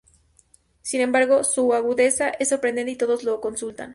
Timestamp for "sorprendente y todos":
2.49-3.23